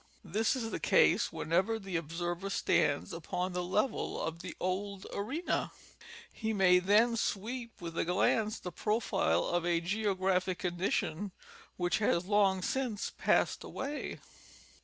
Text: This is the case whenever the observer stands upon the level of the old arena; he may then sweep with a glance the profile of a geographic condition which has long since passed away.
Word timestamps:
This 0.23 0.55
is 0.55 0.71
the 0.71 0.79
case 0.79 1.31
whenever 1.31 1.77
the 1.77 1.95
observer 1.95 2.49
stands 2.49 3.13
upon 3.13 3.53
the 3.53 3.61
level 3.63 4.19
of 4.19 4.39
the 4.41 4.55
old 4.59 5.05
arena; 5.13 5.71
he 6.33 6.53
may 6.53 6.79
then 6.79 7.15
sweep 7.15 7.79
with 7.79 7.95
a 7.99 8.03
glance 8.05 8.57
the 8.57 8.71
profile 8.71 9.43
of 9.45 9.63
a 9.63 9.79
geographic 9.79 10.57
condition 10.57 11.33
which 11.77 11.99
has 11.99 12.25
long 12.25 12.63
since 12.63 13.11
passed 13.19 13.63
away. 13.63 14.17